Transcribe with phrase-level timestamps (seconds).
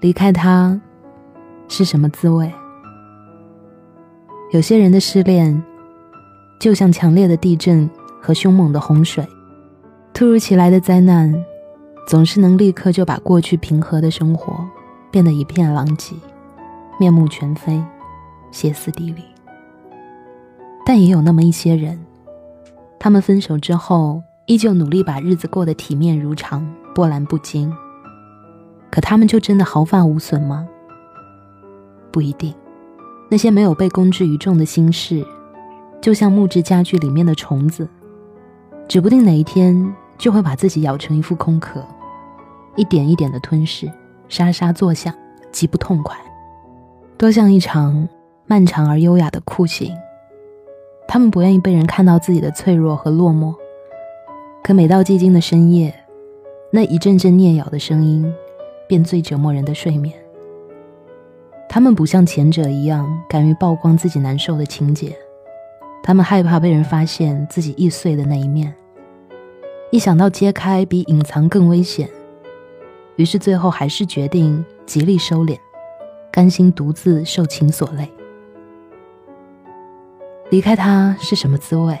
[0.00, 0.80] 离开他
[1.68, 2.52] 是什么滋味？
[4.52, 5.62] 有些人的失恋，
[6.60, 7.88] 就像强烈的地震
[8.22, 9.26] 和凶猛的洪水，
[10.14, 11.34] 突如其来的灾难，
[12.06, 14.64] 总是能立刻就把过去平和的生活
[15.10, 16.14] 变得一片狼藉，
[17.00, 17.82] 面目全非，
[18.52, 19.24] 歇斯底里。
[20.84, 21.98] 但也有那么一些人，
[23.00, 26.64] 他们分手之后，依旧努力把日子过得体面如常，
[26.94, 27.72] 波澜不惊。
[28.96, 30.66] 可他们就真的毫发无损吗？
[32.10, 32.54] 不一定。
[33.28, 35.22] 那些没有被公之于众的心事，
[36.00, 37.86] 就像木质家具里面的虫子，
[38.88, 41.84] 指不定哪一天就会把自己咬成一副空壳，
[42.74, 43.86] 一点一点的吞噬，
[44.30, 45.12] 沙沙作响，
[45.52, 46.16] 极不痛快，
[47.18, 48.08] 多像一场
[48.46, 49.94] 漫长而优雅的酷刑。
[51.06, 53.54] 他们不愿意被人看到自己的脆弱和落寞，
[54.64, 55.94] 可每到寂静的深夜，
[56.70, 58.32] 那一阵阵啮咬的声音。
[58.88, 60.14] 便最折磨人的睡眠。
[61.68, 65.14] 他们不像前者一样敢于曝光自己难受的情节，
[66.02, 68.74] 他们害怕被人发现自己易碎的那一面。
[69.90, 72.08] 一想到揭开比隐藏更危险，
[73.16, 75.58] 于是最后还是决定极力收敛，
[76.30, 78.08] 甘心独自受情所累。
[80.50, 81.98] 离开他是什么滋味？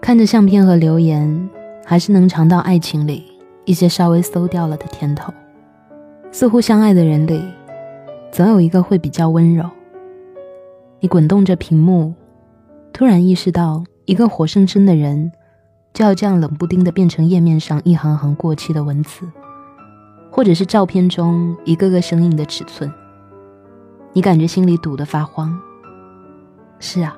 [0.00, 1.48] 看着相片和留言，
[1.84, 3.24] 还是能尝到爱情里
[3.64, 5.32] 一些稍微馊掉了的甜头。
[6.34, 7.40] 似乎相爱的人里，
[8.32, 9.70] 总有一个会比较温柔。
[10.98, 12.12] 你滚动着屏幕，
[12.92, 15.30] 突然意识到，一个活生生的人，
[15.92, 19.24] 就要这样冷不丁的变成页面上一行行过期的文字，
[20.28, 22.92] 或者是照片中一个个生硬的尺寸。
[24.12, 25.56] 你感觉心里堵得发慌。
[26.80, 27.16] 是啊，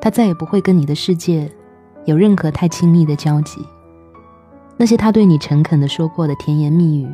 [0.00, 1.48] 他再也不会跟你的世界
[2.04, 3.64] 有任何太亲密的交集。
[4.76, 7.08] 那些他对你诚恳的说过的甜言蜜语。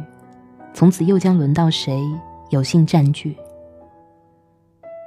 [0.74, 2.00] 从此又将轮到谁
[2.50, 3.36] 有幸占据？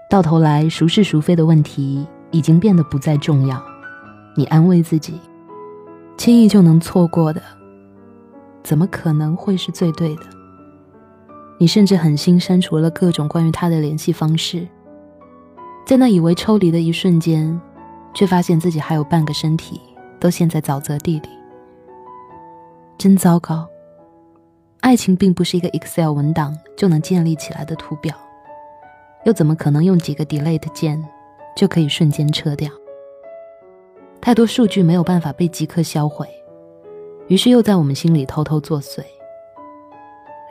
[0.09, 3.61] 到头来，孰是孰非的问题已经变得不再重要。
[4.35, 5.19] 你安慰自己，
[6.17, 7.41] 轻易就能错过的，
[8.63, 10.23] 怎么可能会是最对的？
[11.57, 14.67] 你甚至狠心删除了各种关于他的联系方式，
[15.85, 17.59] 在那以为抽离的一瞬间，
[18.13, 19.81] 却发现自己还有半个身体
[20.19, 21.29] 都陷在沼泽地里，
[22.97, 23.67] 真糟糕。
[24.85, 28.15] 爱情并不是一个 Excel 文档就能建立起来的图表，
[29.23, 31.03] 又怎么可能用几个 Delete 键
[31.55, 32.69] 就可以瞬间撤掉？
[34.21, 36.29] 太多数据没有办法被即刻销毁，
[37.27, 39.03] 于是又在我们心里偷偷作祟。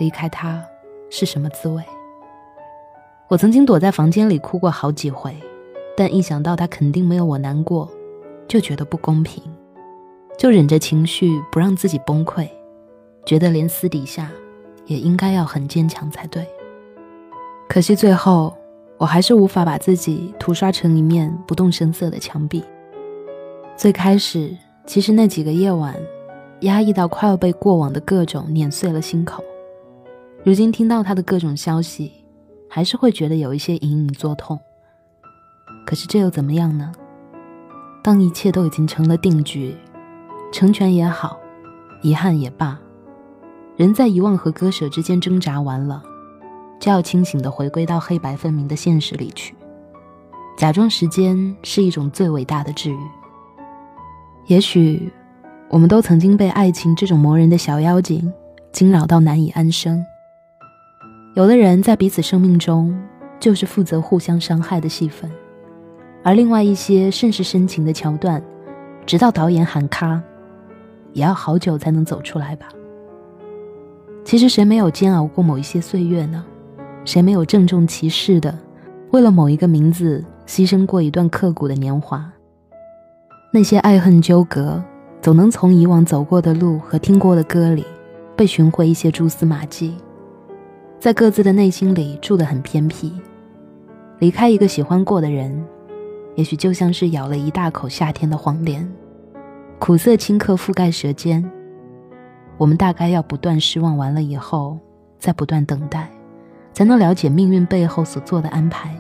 [0.01, 0.61] 离开他
[1.11, 1.81] 是什么滋味？
[3.29, 5.33] 我曾经躲在房间里哭过好几回，
[5.97, 7.89] 但一想到他肯定没有我难过，
[8.49, 9.41] 就觉得不公平，
[10.37, 12.49] 就忍着情绪不让自己崩溃。
[13.25, 14.31] 觉得连私底下
[14.87, 16.47] 也应该要很坚强才对，
[17.69, 18.55] 可惜最后
[18.99, 22.63] 我还是无法把自己涂刷成一面不动声色的墙壁。
[23.77, 25.97] 最开始其实那几个夜晚，
[26.61, 29.43] 压抑到快要被过往的各种碾碎了心口。
[30.45, 32.13] 如今听到他的各种消息，
[32.69, 34.61] 还是会觉得有一些隐隐作痛。
[35.87, 36.93] 可是这又怎么样呢？
[38.03, 39.75] 当一切都已经成了定局，
[40.53, 41.39] 成全也好，
[42.03, 42.79] 遗憾也罢。
[43.77, 46.03] 人在遗忘和割舍之间挣扎完了，
[46.79, 49.55] 就要清醒的回归到黑白分明的现实里去。
[50.57, 52.99] 假装时间是一种最伟大的治愈。
[54.47, 55.11] 也许，
[55.69, 58.33] 我们都曾经被爱情这种磨人的小妖精
[58.71, 60.05] 惊扰到难以安生。
[61.35, 62.97] 有的人在彼此生命中
[63.41, 65.29] 就是负责互相伤害的戏份，
[66.23, 68.41] 而另外一些甚是深情的桥段，
[69.05, 70.23] 直到导演喊咔，
[71.13, 72.69] 也要好久才能走出来吧。
[74.25, 76.43] 其实谁没有煎熬过某一些岁月呢？
[77.05, 78.59] 谁没有郑重其事的
[79.11, 82.33] 为了某一个名字牺牲过一段刻骨的年华？
[83.53, 84.83] 那些爱恨纠葛，
[85.21, 87.85] 总能从以往走过的路和听过的歌里
[88.35, 89.95] 被寻回一些蛛丝马迹，
[90.99, 93.13] 在各自的内心里住得很偏僻。
[94.21, 95.63] 离开一个喜欢过的人，
[96.35, 98.91] 也许就像是咬了一大口夏天的黄连，
[99.79, 101.49] 苦涩顷刻覆盖舌尖。
[102.57, 104.79] 我们大概要不断失望，完了以后，
[105.19, 106.11] 再不断等待，
[106.73, 108.95] 才能了解命运背后所做的安排。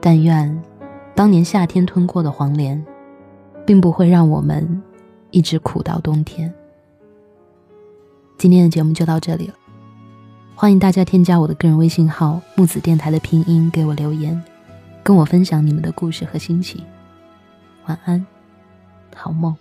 [0.00, 0.62] 但愿，
[1.14, 2.84] 当年夏天吞过的黄连，
[3.64, 4.82] 并不会让我们
[5.30, 6.52] 一直苦到冬天。
[8.36, 9.54] 今天的节目就到这里了，
[10.54, 14.42] 欢迎大家添加我的个人微信号“木子电台”的拼音给我留言，
[15.02, 16.84] 跟我分享你们的故事和心情。
[17.86, 18.26] 晚安，
[19.16, 19.56] 好梦。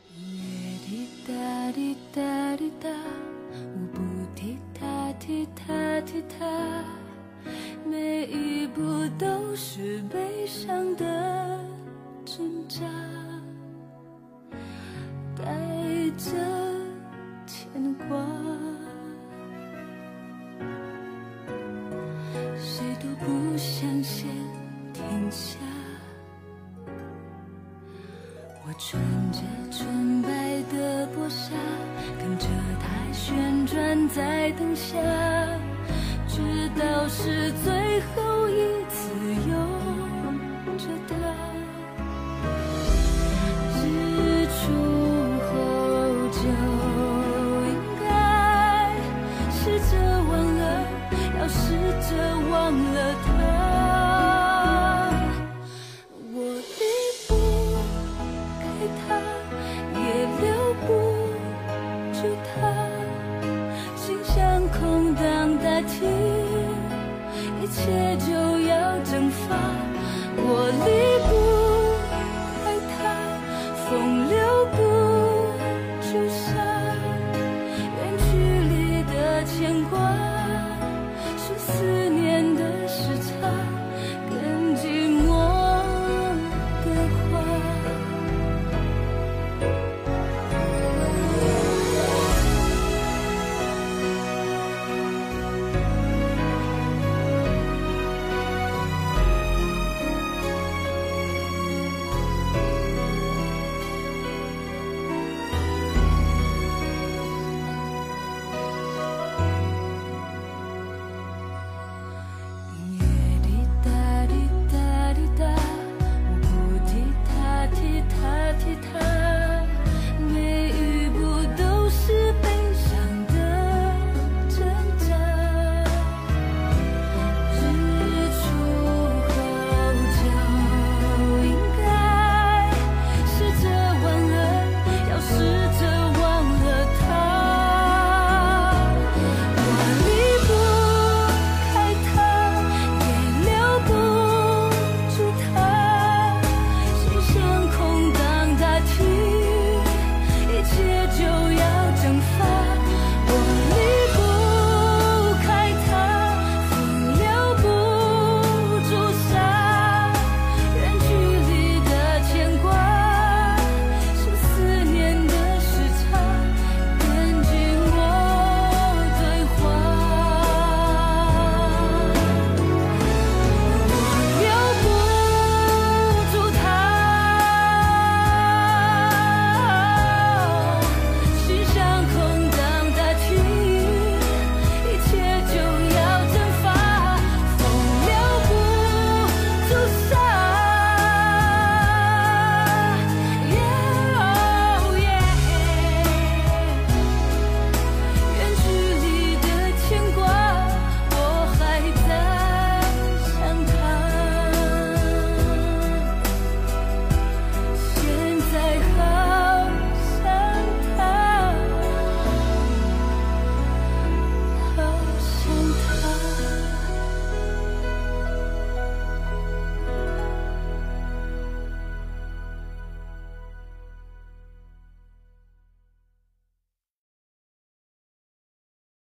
[1.25, 1.95] 踢
[5.55, 6.83] 踏踢踏，
[7.85, 8.81] 每一步
[9.17, 11.57] 都是悲伤的
[12.25, 12.81] 挣扎，
[15.37, 15.45] 带
[16.17, 16.31] 着
[17.45, 17.71] 牵
[18.09, 18.17] 挂。
[22.59, 24.27] 谁都不想先
[24.91, 25.57] 停下。
[28.65, 29.39] 我穿着
[31.13, 31.51] 纯白的薄纱，
[32.17, 32.47] 跟着
[32.81, 34.97] 它旋转在灯下，
[36.27, 36.41] 直
[36.79, 39.02] 到是最后一次
[81.65, 82.12] 思念。